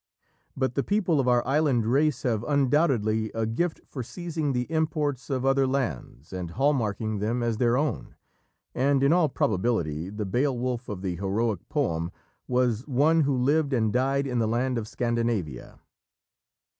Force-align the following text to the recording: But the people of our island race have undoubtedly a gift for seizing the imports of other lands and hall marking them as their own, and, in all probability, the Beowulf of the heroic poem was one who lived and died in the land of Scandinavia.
But 0.57 0.73
the 0.73 0.81
people 0.81 1.19
of 1.19 1.27
our 1.27 1.45
island 1.45 1.85
race 1.85 2.23
have 2.23 2.43
undoubtedly 2.45 3.31
a 3.35 3.45
gift 3.45 3.81
for 3.87 4.01
seizing 4.01 4.51
the 4.51 4.63
imports 4.63 5.29
of 5.29 5.45
other 5.45 5.67
lands 5.67 6.33
and 6.33 6.49
hall 6.49 6.73
marking 6.73 7.19
them 7.19 7.43
as 7.43 7.57
their 7.57 7.77
own, 7.77 8.15
and, 8.73 9.03
in 9.03 9.13
all 9.13 9.29
probability, 9.29 10.09
the 10.09 10.25
Beowulf 10.25 10.89
of 10.89 11.03
the 11.03 11.17
heroic 11.17 11.59
poem 11.69 12.11
was 12.47 12.87
one 12.87 13.21
who 13.21 13.37
lived 13.37 13.73
and 13.73 13.93
died 13.93 14.25
in 14.25 14.39
the 14.39 14.47
land 14.47 14.79
of 14.79 14.87
Scandinavia. 14.87 15.79